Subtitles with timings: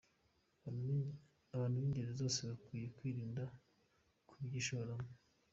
[1.55, 3.43] Abantu b’ingeri zose bakwiriye kwirinda
[4.29, 5.09] kubyishoramo.